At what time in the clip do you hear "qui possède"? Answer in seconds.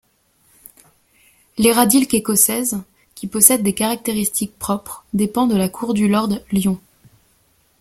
3.13-3.61